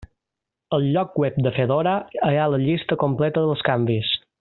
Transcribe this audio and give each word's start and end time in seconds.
Al 0.77 0.87
lloc 0.95 1.19
web 1.25 1.37
de 1.49 1.53
Fedora 1.59 1.95
hi 2.17 2.25
ha 2.41 2.49
la 2.55 2.63
llista 2.67 3.01
completa 3.07 3.49
dels 3.49 3.67
canvis. 3.73 4.15